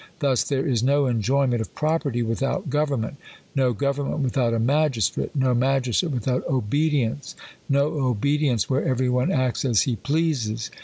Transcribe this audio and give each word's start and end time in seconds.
Thus, 0.17 0.43
*' 0.43 0.43
There 0.45 0.65
is 0.67 0.81
no 0.81 1.05
enjoyment 1.05 1.61
of 1.61 1.75
property 1.75 2.23
without 2.23 2.71
government; 2.71 3.17
no 3.53 3.71
gov 3.71 3.97
ernment 3.97 4.21
without 4.21 4.51
a 4.51 4.57
magistrate; 4.59 5.35
no 5.35 5.53
magistrate 5.53 6.11
without 6.11 6.43
obedience; 6.49 7.35
no 7.69 7.85
obedience 7.89 8.67
where 8.67 8.83
every 8.83 9.09
one 9.09 9.31
acts 9.31 9.63
as 9.63 9.83
he 9.83 9.95
pleases." 9.97 10.71